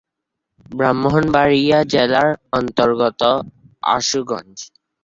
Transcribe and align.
ব্রাহ্মণবাড়িয়া 0.71 1.79
জেলার 1.93 2.29
অন্তর্গত 2.53 3.21
আশুগঞ্জ। 3.89 4.57